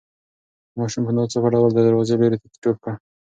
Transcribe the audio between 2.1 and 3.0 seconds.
لوري ته ټوپ کړ.